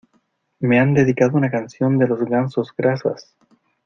[0.61, 3.35] ¡Me han dedicado una canción de los Gansos Grasas!